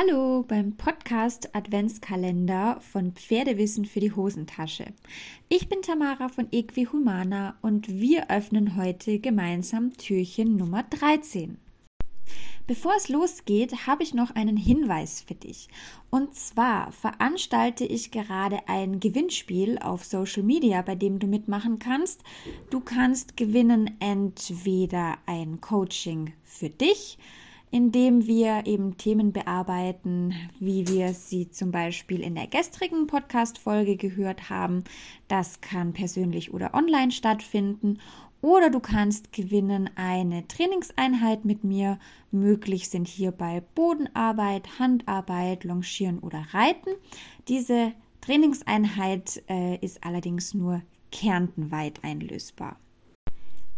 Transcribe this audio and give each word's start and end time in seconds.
Hallo 0.00 0.44
beim 0.46 0.76
Podcast 0.76 1.56
Adventskalender 1.56 2.80
von 2.80 3.14
Pferdewissen 3.14 3.84
für 3.84 3.98
die 3.98 4.12
Hosentasche. 4.12 4.92
Ich 5.48 5.68
bin 5.68 5.82
Tamara 5.82 6.28
von 6.28 6.46
Equihumana 6.52 7.56
und 7.62 7.88
wir 7.88 8.30
öffnen 8.30 8.76
heute 8.76 9.18
gemeinsam 9.18 9.92
Türchen 9.96 10.56
Nummer 10.56 10.84
13. 10.84 11.58
Bevor 12.68 12.94
es 12.96 13.08
losgeht, 13.08 13.88
habe 13.88 14.04
ich 14.04 14.14
noch 14.14 14.30
einen 14.36 14.56
Hinweis 14.56 15.20
für 15.20 15.34
dich. 15.34 15.66
Und 16.10 16.32
zwar 16.36 16.92
veranstalte 16.92 17.84
ich 17.84 18.12
gerade 18.12 18.68
ein 18.68 19.00
Gewinnspiel 19.00 19.80
auf 19.80 20.04
Social 20.04 20.44
Media, 20.44 20.80
bei 20.82 20.94
dem 20.94 21.18
du 21.18 21.26
mitmachen 21.26 21.80
kannst. 21.80 22.22
Du 22.70 22.78
kannst 22.78 23.36
gewinnen 23.36 23.96
entweder 23.98 25.18
ein 25.26 25.60
Coaching 25.60 26.34
für 26.44 26.70
dich, 26.70 27.18
indem 27.70 28.26
wir 28.26 28.66
eben 28.66 28.96
Themen 28.96 29.32
bearbeiten, 29.32 30.34
wie 30.58 30.86
wir 30.88 31.12
sie 31.14 31.50
zum 31.50 31.70
Beispiel 31.70 32.20
in 32.20 32.34
der 32.34 32.46
gestrigen 32.46 33.06
Podcast-Folge 33.06 33.96
gehört 33.96 34.50
haben. 34.50 34.84
Das 35.28 35.60
kann 35.60 35.92
persönlich 35.92 36.52
oder 36.52 36.74
online 36.74 37.10
stattfinden. 37.10 37.98
Oder 38.40 38.70
du 38.70 38.78
kannst 38.78 39.32
gewinnen 39.32 39.90
eine 39.96 40.46
Trainingseinheit 40.46 41.44
mit 41.44 41.64
mir. 41.64 41.98
Möglich 42.30 42.88
sind 42.88 43.08
hierbei 43.08 43.62
Bodenarbeit, 43.74 44.78
Handarbeit, 44.78 45.64
Longieren 45.64 46.20
oder 46.20 46.46
Reiten. 46.52 46.90
Diese 47.48 47.92
Trainingseinheit 48.20 49.42
äh, 49.48 49.76
ist 49.84 50.04
allerdings 50.04 50.54
nur 50.54 50.82
kärntenweit 51.10 52.04
einlösbar. 52.04 52.76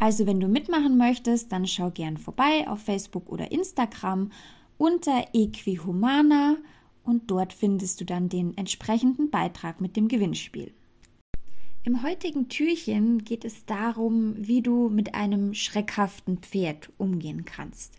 Also 0.01 0.27
wenn 0.27 0.41
du 0.41 0.49
mitmachen 0.49 0.97
möchtest, 0.97 1.53
dann 1.53 1.67
schau 1.67 1.91
gern 1.91 2.17
vorbei 2.17 2.67
auf 2.67 2.81
Facebook 2.81 3.29
oder 3.29 3.53
Instagram 3.53 4.33
unter 4.79 5.27
Equihumana 5.35 6.57
und 7.05 7.31
dort 7.31 7.53
findest 7.53 8.01
du 8.01 8.07
dann 8.07 8.31
den 8.31 8.57
entsprechenden 8.57 9.31
Beitrag 9.31 9.83
mit 9.83 9.97
dem 9.97 10.09
Gewinnspiel. 10.09 10.73
Im 11.83 12.03
heutigen 12.03 12.51
Türchen 12.51 13.25
geht 13.25 13.43
es 13.47 13.65
darum, 13.65 14.35
wie 14.37 14.61
du 14.61 14.91
mit 14.91 15.15
einem 15.15 15.55
schreckhaften 15.55 16.37
Pferd 16.37 16.91
umgehen 16.99 17.47
kannst. 17.47 17.95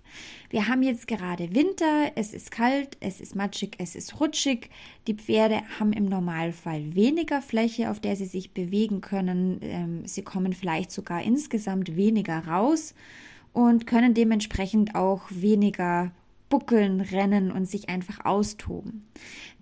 Wir 0.51 0.67
haben 0.67 0.83
jetzt 0.83 1.07
gerade 1.07 1.55
Winter, 1.55 2.11
es 2.13 2.31
ist 2.35 2.51
kalt, 2.51 2.95
es 2.99 3.19
ist 3.19 3.35
matschig, 3.35 3.77
es 3.79 3.95
ist 3.95 4.19
rutschig. 4.19 4.69
Die 5.07 5.15
Pferde 5.15 5.63
haben 5.79 5.93
im 5.93 6.05
Normalfall 6.05 6.93
weniger 6.93 7.41
Fläche, 7.41 7.89
auf 7.89 7.99
der 7.99 8.15
sie 8.15 8.25
sich 8.25 8.53
bewegen 8.53 9.01
können. 9.01 9.57
Ähm, 9.63 10.05
sie 10.05 10.21
kommen 10.21 10.53
vielleicht 10.53 10.91
sogar 10.91 11.23
insgesamt 11.23 11.95
weniger 11.95 12.45
raus 12.45 12.93
und 13.51 13.87
können 13.87 14.13
dementsprechend 14.13 14.93
auch 14.93 15.23
weniger 15.31 16.11
buckeln, 16.51 17.01
rennen 17.01 17.51
und 17.51 17.65
sich 17.65 17.89
einfach 17.89 18.23
austoben. 18.25 19.07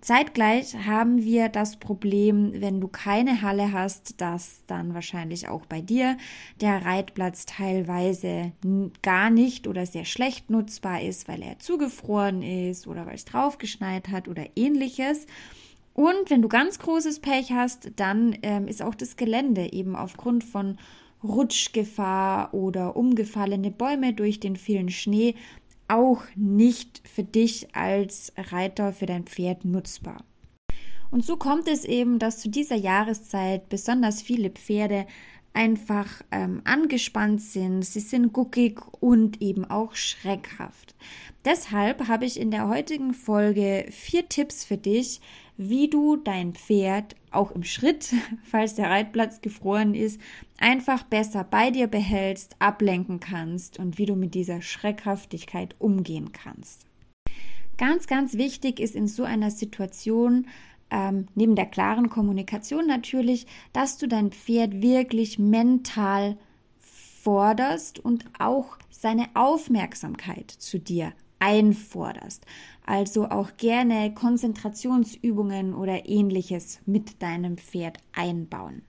Zeitgleich 0.02 0.76
haben 0.86 1.22
wir 1.24 1.48
das 1.48 1.78
Problem, 1.78 2.52
wenn 2.54 2.80
du 2.80 2.88
keine 2.88 3.40
Halle 3.40 3.72
hast, 3.72 4.20
dass 4.20 4.62
dann 4.66 4.92
wahrscheinlich 4.92 5.48
auch 5.48 5.64
bei 5.64 5.80
dir 5.80 6.18
der 6.60 6.84
Reitplatz 6.84 7.46
teilweise 7.46 8.52
gar 9.00 9.30
nicht 9.30 9.66
oder 9.66 9.86
sehr 9.86 10.04
schlecht 10.04 10.50
nutzbar 10.50 11.00
ist, 11.00 11.28
weil 11.28 11.42
er 11.42 11.58
zugefroren 11.58 12.42
ist 12.42 12.86
oder 12.86 13.06
weil 13.06 13.14
es 13.14 13.24
draufgeschneit 13.24 14.08
hat 14.08 14.28
oder 14.28 14.44
ähnliches. 14.56 15.26
Und 15.94 16.28
wenn 16.28 16.42
du 16.42 16.48
ganz 16.48 16.78
großes 16.78 17.20
Pech 17.20 17.52
hast, 17.52 17.92
dann 17.96 18.36
ähm, 18.42 18.68
ist 18.68 18.82
auch 18.82 18.94
das 18.94 19.16
Gelände 19.16 19.72
eben 19.72 19.96
aufgrund 19.96 20.44
von 20.44 20.78
Rutschgefahr 21.22 22.54
oder 22.54 22.96
umgefallene 22.96 23.70
Bäume 23.70 24.14
durch 24.14 24.40
den 24.40 24.56
vielen 24.56 24.88
Schnee 24.88 25.34
auch 25.90 26.22
nicht 26.36 27.02
für 27.06 27.24
dich 27.24 27.74
als 27.74 28.32
Reiter 28.36 28.92
für 28.92 29.06
dein 29.06 29.24
Pferd 29.24 29.64
nutzbar. 29.64 30.24
Und 31.10 31.24
so 31.24 31.36
kommt 31.36 31.66
es 31.66 31.84
eben, 31.84 32.18
dass 32.18 32.38
zu 32.38 32.48
dieser 32.48 32.76
Jahreszeit 32.76 33.68
besonders 33.68 34.22
viele 34.22 34.50
Pferde 34.50 35.06
einfach 35.52 36.22
ähm, 36.30 36.62
angespannt 36.64 37.40
sind, 37.42 37.84
sie 37.84 38.00
sind 38.00 38.32
guckig 38.32 38.80
und 39.00 39.42
eben 39.42 39.64
auch 39.64 39.94
schreckhaft. 39.94 40.94
Deshalb 41.44 42.08
habe 42.08 42.24
ich 42.24 42.38
in 42.38 42.50
der 42.50 42.68
heutigen 42.68 43.14
Folge 43.14 43.86
vier 43.90 44.28
Tipps 44.28 44.64
für 44.64 44.76
dich, 44.76 45.20
wie 45.56 45.88
du 45.88 46.16
dein 46.16 46.54
Pferd 46.54 47.16
auch 47.30 47.50
im 47.50 47.64
Schritt, 47.64 48.14
falls 48.44 48.74
der 48.74 48.90
Reitplatz 48.90 49.40
gefroren 49.40 49.94
ist, 49.94 50.20
einfach 50.58 51.02
besser 51.02 51.44
bei 51.44 51.70
dir 51.70 51.86
behältst, 51.86 52.56
ablenken 52.58 53.20
kannst 53.20 53.78
und 53.78 53.98
wie 53.98 54.06
du 54.06 54.16
mit 54.16 54.34
dieser 54.34 54.62
Schreckhaftigkeit 54.62 55.74
umgehen 55.78 56.32
kannst. 56.32 56.86
Ganz, 57.76 58.06
ganz 58.06 58.34
wichtig 58.34 58.78
ist 58.78 58.94
in 58.94 59.08
so 59.08 59.24
einer 59.24 59.50
Situation, 59.50 60.46
ähm, 60.90 61.26
neben 61.34 61.56
der 61.56 61.66
klaren 61.66 62.10
Kommunikation 62.10 62.86
natürlich, 62.86 63.46
dass 63.72 63.98
du 63.98 64.08
dein 64.08 64.30
Pferd 64.30 64.82
wirklich 64.82 65.38
mental 65.38 66.36
forderst 67.22 67.98
und 67.98 68.24
auch 68.38 68.78
seine 68.90 69.28
Aufmerksamkeit 69.34 70.50
zu 70.50 70.78
dir 70.78 71.12
einforderst. 71.38 72.44
Also 72.84 73.28
auch 73.28 73.56
gerne 73.56 74.12
Konzentrationsübungen 74.14 75.74
oder 75.74 76.08
ähnliches 76.08 76.80
mit 76.86 77.22
deinem 77.22 77.56
Pferd 77.56 77.98
einbauen. 78.12 78.82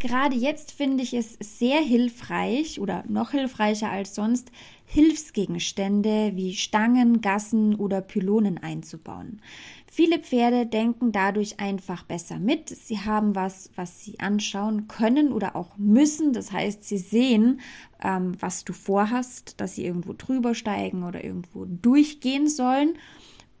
Gerade 0.00 0.34
jetzt 0.34 0.72
finde 0.72 1.02
ich 1.02 1.12
es 1.12 1.36
sehr 1.40 1.78
hilfreich 1.82 2.80
oder 2.80 3.04
noch 3.06 3.32
hilfreicher 3.32 3.90
als 3.90 4.14
sonst, 4.14 4.50
Hilfsgegenstände 4.86 6.32
wie 6.34 6.54
Stangen, 6.54 7.20
Gassen 7.20 7.74
oder 7.74 8.00
Pylonen 8.00 8.56
einzubauen. 8.56 9.42
Viele 9.86 10.18
Pferde 10.18 10.64
denken 10.64 11.12
dadurch 11.12 11.60
einfach 11.60 12.04
besser 12.04 12.38
mit. 12.38 12.70
Sie 12.70 13.00
haben 13.00 13.34
was, 13.34 13.70
was 13.76 14.02
sie 14.02 14.18
anschauen 14.20 14.88
können 14.88 15.32
oder 15.32 15.54
auch 15.54 15.76
müssen. 15.76 16.32
Das 16.32 16.50
heißt, 16.50 16.82
sie 16.82 16.98
sehen, 16.98 17.60
ähm, 18.02 18.32
was 18.40 18.64
du 18.64 18.72
vorhast, 18.72 19.60
dass 19.60 19.74
sie 19.74 19.84
irgendwo 19.84 20.14
drüber 20.14 20.54
steigen 20.54 21.04
oder 21.04 21.22
irgendwo 21.22 21.66
durchgehen 21.66 22.48
sollen. 22.48 22.94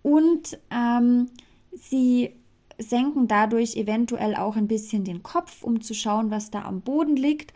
Und 0.00 0.58
ähm, 0.70 1.26
sie 1.74 2.39
senken 2.80 3.28
dadurch 3.28 3.76
eventuell 3.76 4.34
auch 4.34 4.56
ein 4.56 4.68
bisschen 4.68 5.04
den 5.04 5.22
Kopf, 5.22 5.62
um 5.62 5.80
zu 5.80 5.94
schauen, 5.94 6.30
was 6.30 6.50
da 6.50 6.62
am 6.62 6.80
Boden 6.80 7.16
liegt. 7.16 7.52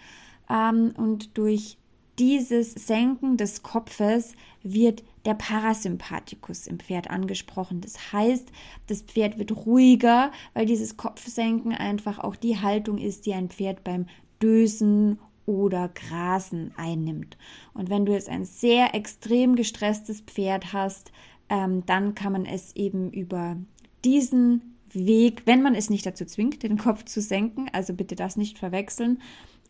Ähm, 0.49 0.93
und 0.97 1.37
durch 1.37 1.79
dieses 2.19 2.73
Senken 2.73 3.37
des 3.37 3.63
Kopfes 3.63 4.35
wird 4.63 5.03
der 5.25 5.35
Parasympathikus 5.35 6.67
im 6.67 6.79
Pferd 6.79 7.11
angesprochen. 7.11 7.81
Das 7.81 8.13
heißt, 8.13 8.51
das 8.87 9.03
Pferd 9.03 9.39
wird 9.39 9.67
ruhiger, 9.67 10.31
weil 10.53 10.67
dieses 10.67 10.97
Kopfsenken 10.97 11.73
einfach 11.73 12.19
auch 12.19 12.37
die 12.37 12.61
Haltung 12.61 12.99
ist, 12.99 13.27
die 13.27 13.35
ein 13.35 13.49
Pferd 13.49 13.83
beim 13.85 14.07
Dösen 14.43 15.19
oder 15.47 15.89
Grasen 15.89 16.73
einnimmt. 16.77 17.37
Und 17.73 17.91
wenn 17.91 18.07
du 18.07 18.13
jetzt 18.13 18.29
ein 18.29 18.45
sehr 18.45 18.95
extrem 18.95 19.57
gestresstes 19.57 20.21
Pferd 20.21 20.73
hast, 20.73 21.13
ähm, 21.49 21.85
dann 21.87 22.15
kann 22.15 22.33
man 22.33 22.47
es 22.47 22.75
eben 22.77 23.11
über 23.11 23.57
diesen 24.05 24.74
Weg, 24.95 25.43
wenn 25.47 25.63
man 25.63 25.75
es 25.75 25.91
nicht 25.91 26.07
dazu 26.07 26.25
zwingt, 26.25 26.63
den 26.63 26.79
Kopf 26.79 27.05
zu 27.05 27.21
senken, 27.21 27.69
also 27.73 27.93
bitte 27.95 28.15
das 28.15 28.37
nicht 28.37 28.59
verwechseln, 28.59 29.21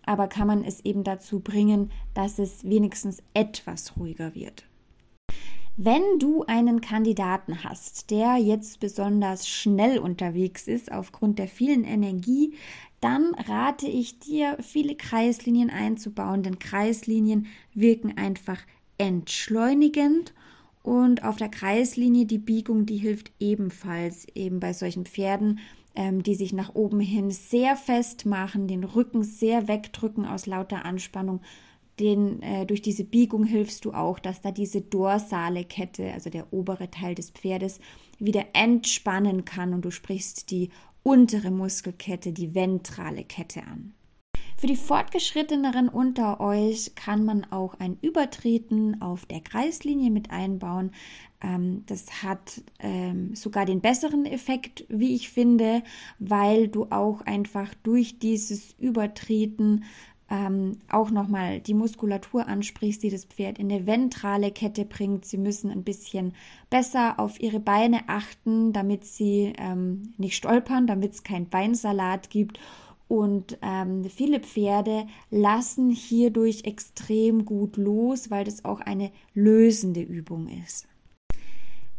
aber 0.07 0.29
kann 0.29 0.47
man 0.47 0.65
es 0.65 0.85
eben 0.85 1.05
dazu 1.05 1.41
bringen, 1.41 1.91
dass 2.13 2.39
es 2.39 2.65
wenigstens 2.65 3.23
etwas 3.33 3.97
ruhiger 3.97 4.35
wird. 4.35 4.65
Wenn 5.77 6.21
du 6.21 6.45
einen 6.45 6.81
Kandidaten 6.81 7.65
hast, 7.65 8.13
der 8.13 8.37
jetzt 8.37 8.79
besonders 8.79 9.49
schnell 9.49 9.99
unterwegs 9.99 10.69
ist 10.69 10.93
aufgrund 10.93 11.41
der 11.41 11.49
vielen 11.49 11.83
Energie, 11.83 12.55
dann 13.01 13.35
rate 13.35 13.89
ich 13.89 14.21
dir, 14.21 14.57
viele 14.61 14.95
Kreislinien 14.95 15.71
einzubauen, 15.71 16.45
denn 16.45 16.61
Kreislinien 16.61 17.47
wirken 17.75 18.17
einfach 18.17 18.61
entschleunigend 18.99 20.33
und 20.85 21.25
auf 21.25 21.37
der 21.37 21.49
Kreislinie 21.49 22.27
die 22.27 22.39
Biegung, 22.39 22.85
die 22.85 22.99
hilft 22.99 23.33
ebenfalls 23.41 24.29
eben 24.35 24.61
bei 24.61 24.75
solchen 24.75 25.07
Pferden, 25.07 25.59
ähm, 25.95 26.23
die 26.23 26.35
sich 26.35 26.53
nach 26.53 26.75
oben 26.75 27.01
hin 27.01 27.31
sehr 27.31 27.75
fest 27.75 28.27
machen, 28.27 28.69
den 28.69 28.85
Rücken 28.85 29.23
sehr 29.23 29.67
wegdrücken 29.67 30.27
aus 30.27 30.45
lauter 30.45 30.85
Anspannung. 30.85 31.41
Den, 31.99 32.43
äh, 32.43 32.67
durch 32.67 32.83
diese 32.83 33.05
Biegung 33.05 33.45
hilfst 33.45 33.87
du 33.87 33.95
auch, 33.95 34.19
dass 34.19 34.43
da 34.43 34.51
diese 34.51 34.83
dorsale 34.83 35.65
Kette, 35.65 36.13
also 36.13 36.29
der 36.29 36.53
obere 36.53 36.91
Teil 36.91 37.15
des 37.15 37.31
Pferdes, 37.31 37.81
wieder 38.19 38.45
entspannen 38.53 39.47
kann 39.47 39.73
und 39.73 39.87
du 39.87 39.91
sprichst 39.91 40.51
die 40.51 40.69
untere 41.03 41.51
Muskelkette, 41.51 42.33
die 42.33 42.55
ventrale 42.55 43.25
Kette 43.25 43.63
an. 43.63 43.95
Für 44.65 44.69
die 44.69 44.77
Fortgeschritteneren 44.77 45.91
unter 45.91 46.41
euch 46.41 46.95
kann 46.95 47.27
man 47.27 47.45
auch 47.53 47.75
ein 47.81 47.99
Übertreten 48.01 49.03
auf 49.03 49.27
der 49.27 49.43
Kreislinie 49.43 50.11
mit 50.11 50.31
einbauen. 50.31 50.93
Ähm, 51.43 51.83
das 51.85 52.23
hat 52.23 52.63
ähm, 52.79 53.37
sogar 53.37 53.67
den 53.67 53.83
besseren 53.83 54.25
Effekt, 54.25 54.87
wie 54.89 55.15
ich 55.15 55.29
finde, 55.29 55.83
weil 56.19 56.69
du 56.69 56.87
auch 56.89 57.21
einfach 57.27 57.75
durch 57.83 58.19
dieses 58.19 58.73
Übertreten 58.79 59.85
ähm, 60.31 60.79
auch 60.89 61.11
nochmal 61.11 61.61
die 61.61 61.75
Muskulatur 61.75 62.47
ansprichst, 62.47 63.03
die 63.03 63.11
das 63.11 63.27
Pferd 63.27 63.59
in 63.59 63.71
eine 63.71 63.87
ventrale 63.87 64.51
Kette 64.51 64.87
bringt. 64.87 65.27
Sie 65.27 65.37
müssen 65.37 65.71
ein 65.71 65.85
bisschen 65.85 66.33
besser 66.71 67.21
auf 67.21 67.39
ihre 67.39 67.61
Beine 67.61 68.09
achten, 68.09 68.73
damit 68.73 69.05
sie 69.05 69.53
ähm, 69.59 70.15
nicht 70.17 70.37
stolpern, 70.37 70.87
damit 70.87 71.13
es 71.13 71.23
keinen 71.23 71.51
Beinsalat 71.51 72.31
gibt. 72.31 72.59
Und 73.09 73.59
ähm, 73.63 74.05
viele 74.05 74.41
Pferde 74.41 75.07
lassen 75.31 75.91
hierdurch 75.91 76.65
extrem 76.65 77.45
gut 77.45 77.77
los, 77.77 78.31
weil 78.31 78.45
das 78.45 78.65
auch 78.65 78.81
eine 78.81 79.13
lösende 79.35 80.01
Übung 80.01 80.49
ist. 80.65 80.89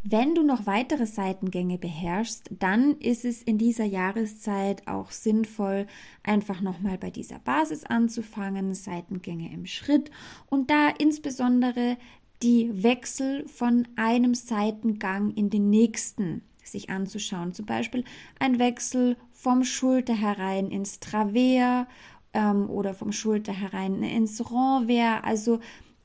Wenn 0.07 0.35
du 0.35 0.43
noch 0.43 0.67
weitere 0.67 1.07
Seitengänge 1.07 1.79
beherrschst, 1.79 2.51
dann 2.59 2.97
ist 2.99 3.25
es 3.25 3.41
in 3.41 3.57
dieser 3.57 3.85
Jahreszeit 3.85 4.87
auch 4.87 5.09
sinnvoll, 5.09 5.87
einfach 6.21 6.61
nochmal 6.61 6.99
bei 6.99 7.09
dieser 7.09 7.39
Basis 7.39 7.85
anzufangen, 7.85 8.75
Seitengänge 8.75 9.51
im 9.51 9.65
Schritt 9.65 10.11
und 10.45 10.69
da 10.69 10.89
insbesondere 10.89 11.97
die 12.43 12.83
Wechsel 12.83 13.47
von 13.47 13.87
einem 13.95 14.35
Seitengang 14.35 15.31
in 15.31 15.49
den 15.49 15.71
nächsten 15.71 16.43
sich 16.67 16.89
anzuschauen. 16.89 17.53
Zum 17.53 17.65
Beispiel 17.65 18.03
ein 18.39 18.59
Wechsel 18.59 19.17
vom 19.31 19.63
Schulter 19.63 20.13
herein 20.13 20.69
ins 20.69 20.99
Travers 20.99 21.87
ähm, 22.33 22.69
oder 22.69 22.93
vom 22.93 23.11
Schulter 23.11 23.53
herein 23.53 24.03
ins 24.03 24.39
Renvers. 24.51 25.23
Also 25.23 25.59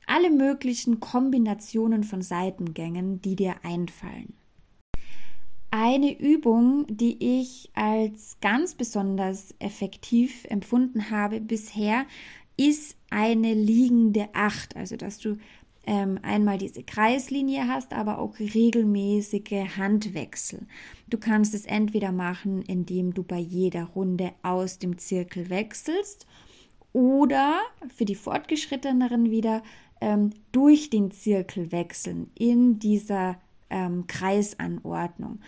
alle 0.07 0.31
möglichen 0.31 1.01
Kombinationen 1.01 2.05
von 2.05 2.23
Seitengängen, 2.23 3.23
die 3.23 3.37
dir 3.37 3.57
einfallen. 3.63 4.35
Eine 5.73 6.19
Übung, 6.19 6.85
die 6.89 7.43
ich 7.43 7.71
als 7.75 8.39
ganz 8.41 8.75
besonders 8.75 9.55
effektiv 9.61 10.45
empfunden 10.47 11.11
habe 11.11 11.41
bisher, 11.41 12.07
ist 12.57 12.97
eine 13.09 13.55
liegende 13.55 14.29
Acht, 14.35 14.77
also 14.77 14.97
dass 14.97 15.19
du 15.19 15.39
ähm, 15.91 16.21
einmal 16.23 16.57
diese 16.57 16.85
Kreislinie 16.85 17.67
hast, 17.67 17.93
aber 17.93 18.21
auch 18.21 18.39
regelmäßige 18.39 19.77
Handwechsel. 19.77 20.69
Du 21.09 21.19
kannst 21.19 21.53
es 21.53 21.67
entweder 21.67 22.13
machen, 22.13 22.63
indem 22.63 23.13
du 23.13 23.25
bei 23.25 23.39
jeder 23.39 23.87
Runde 23.87 24.31
aus 24.45 24.79
dem 24.79 24.99
Zirkel 24.99 25.51
wechselst 25.51 26.29
oder 26.93 27.59
für 27.89 28.05
die 28.05 28.15
Fortgeschritteneren 28.15 29.33
wieder 29.33 29.65
ähm, 30.01 30.31
durch 30.53 30.91
den 30.91 31.11
Zirkel 31.11 31.73
wechseln 31.73 32.31
in 32.39 32.79
dieser 32.79 33.41
ähm, 33.69 34.07
Kreisanordnung. 34.07 35.41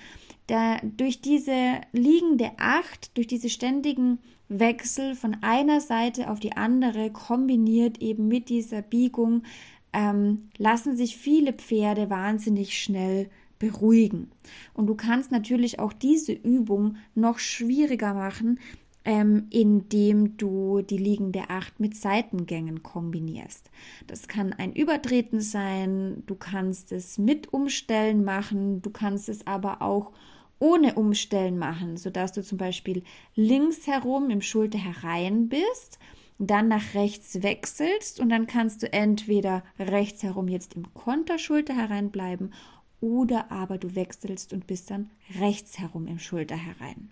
Da, 0.48 0.78
durch 0.82 1.20
diese 1.20 1.82
liegende 1.92 2.50
Acht, 2.56 3.16
durch 3.16 3.28
diese 3.28 3.48
ständigen 3.48 4.18
Wechsel 4.48 5.14
von 5.14 5.36
einer 5.40 5.80
Seite 5.80 6.28
auf 6.28 6.40
die 6.40 6.56
andere, 6.56 7.12
kombiniert 7.12 8.02
eben 8.02 8.26
mit 8.26 8.48
dieser 8.48 8.82
Biegung, 8.82 9.44
ähm, 9.92 10.48
lassen 10.58 10.96
sich 10.96 11.16
viele 11.16 11.52
Pferde 11.52 12.10
wahnsinnig 12.10 12.80
schnell 12.80 13.28
beruhigen. 13.58 14.30
Und 14.74 14.86
du 14.88 14.94
kannst 14.94 15.30
natürlich 15.30 15.78
auch 15.78 15.92
diese 15.92 16.32
Übung 16.32 16.96
noch 17.14 17.38
schwieriger 17.38 18.14
machen, 18.14 18.58
ähm, 19.04 19.46
indem 19.50 20.36
du 20.36 20.82
die 20.82 20.98
liegende 20.98 21.50
Acht 21.50 21.80
mit 21.80 21.96
Seitengängen 21.96 22.82
kombinierst. 22.82 23.70
Das 24.06 24.28
kann 24.28 24.52
ein 24.52 24.72
Übertreten 24.72 25.40
sein, 25.40 26.22
du 26.26 26.34
kannst 26.34 26.92
es 26.92 27.18
mit 27.18 27.52
Umstellen 27.52 28.24
machen, 28.24 28.82
du 28.82 28.90
kannst 28.90 29.28
es 29.28 29.46
aber 29.46 29.82
auch 29.82 30.12
ohne 30.58 30.94
Umstellen 30.94 31.58
machen, 31.58 31.96
sodass 31.96 32.32
du 32.32 32.42
zum 32.42 32.58
Beispiel 32.58 33.02
links 33.34 33.86
herum 33.88 34.30
im 34.30 34.40
Schulter 34.40 34.78
herein 34.78 35.48
bist, 35.48 35.98
dann 36.46 36.68
nach 36.68 36.94
rechts 36.94 37.42
wechselst 37.42 38.20
und 38.20 38.28
dann 38.28 38.46
kannst 38.46 38.82
du 38.82 38.92
entweder 38.92 39.62
rechts 39.78 40.22
herum 40.22 40.48
jetzt 40.48 40.74
im 40.74 40.92
Konterschulter 40.94 41.74
hereinbleiben 41.74 42.52
oder 43.00 43.50
aber 43.50 43.78
du 43.78 43.94
wechselst 43.94 44.52
und 44.52 44.66
bist 44.66 44.90
dann 44.90 45.10
rechts 45.40 45.78
herum 45.78 46.06
im 46.06 46.18
Schulter 46.18 46.56
herein. 46.56 47.10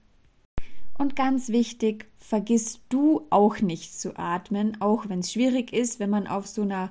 Und 0.96 1.16
ganz 1.16 1.48
wichtig, 1.48 2.10
vergiss 2.18 2.80
du 2.90 3.26
auch 3.30 3.60
nicht 3.60 3.98
zu 3.98 4.16
atmen, 4.18 4.80
auch 4.80 5.08
wenn 5.08 5.20
es 5.20 5.32
schwierig 5.32 5.72
ist, 5.72 5.98
wenn 5.98 6.10
man 6.10 6.26
auf 6.26 6.46
so 6.46 6.62
einer 6.62 6.90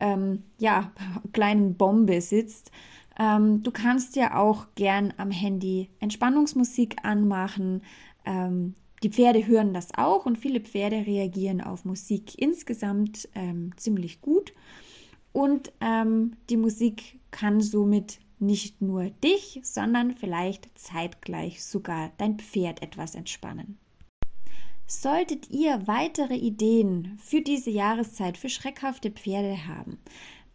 ähm, 0.00 0.44
ja, 0.58 0.92
kleinen 1.32 1.76
Bombe 1.76 2.20
sitzt. 2.22 2.72
Ähm, 3.18 3.62
du 3.62 3.70
kannst 3.70 4.16
ja 4.16 4.36
auch 4.36 4.66
gern 4.76 5.12
am 5.18 5.30
Handy 5.30 5.90
Entspannungsmusik 6.00 7.04
anmachen. 7.04 7.82
Ähm, 8.24 8.74
die 9.02 9.10
Pferde 9.10 9.46
hören 9.46 9.72
das 9.72 9.94
auch 9.96 10.26
und 10.26 10.38
viele 10.38 10.60
Pferde 10.60 11.06
reagieren 11.06 11.60
auf 11.60 11.84
Musik 11.84 12.38
insgesamt 12.38 13.28
ähm, 13.34 13.72
ziemlich 13.76 14.20
gut. 14.20 14.52
Und 15.32 15.72
ähm, 15.80 16.36
die 16.50 16.56
Musik 16.56 17.20
kann 17.30 17.60
somit 17.60 18.18
nicht 18.40 18.82
nur 18.82 19.10
dich, 19.10 19.60
sondern 19.62 20.12
vielleicht 20.12 20.68
zeitgleich 20.78 21.62
sogar 21.64 22.10
dein 22.18 22.38
Pferd 22.38 22.82
etwas 22.82 23.14
entspannen. 23.14 23.78
Solltet 24.86 25.50
ihr 25.50 25.86
weitere 25.86 26.34
Ideen 26.34 27.16
für 27.22 27.42
diese 27.42 27.70
Jahreszeit 27.70 28.36
für 28.36 28.48
schreckhafte 28.48 29.10
Pferde 29.10 29.68
haben, 29.68 29.98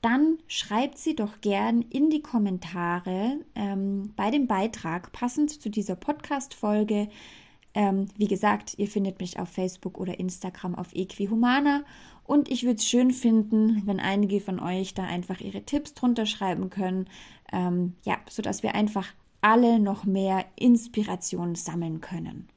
dann 0.02 0.38
schreibt 0.48 0.98
sie 0.98 1.16
doch 1.16 1.40
gern 1.42 1.82
in 1.82 2.10
die 2.10 2.22
Kommentare 2.22 3.40
ähm, 3.56 4.14
bei 4.16 4.30
dem 4.30 4.46
Beitrag 4.46 5.12
passend 5.14 5.50
zu 5.50 5.70
dieser 5.70 5.96
Podcast-Folge. 5.96 7.08
Ähm, 7.76 8.08
wie 8.18 8.28
gesagt, 8.28 8.76
ihr 8.78 8.88
findet 8.88 9.20
mich 9.20 9.38
auf 9.38 9.50
Facebook 9.50 10.00
oder 10.00 10.18
Instagram 10.18 10.76
auf 10.76 10.96
Equihumana 10.96 11.84
und 12.24 12.50
ich 12.50 12.64
würde 12.64 12.78
es 12.78 12.88
schön 12.88 13.12
finden, 13.12 13.84
wenn 13.86 14.00
einige 14.00 14.40
von 14.40 14.60
euch 14.60 14.94
da 14.94 15.04
einfach 15.04 15.42
ihre 15.42 15.64
Tipps 15.64 15.94
drunter 15.94 16.26
schreiben 16.26 16.70
können, 16.70 17.08
ähm, 17.52 17.94
ja, 18.04 18.18
sodass 18.30 18.64
wir 18.64 18.74
einfach 18.74 19.14
alle 19.42 19.80
noch 19.80 20.06
mehr 20.06 20.46
Inspiration 20.56 21.54
sammeln 21.54 22.02
können. 22.02 22.48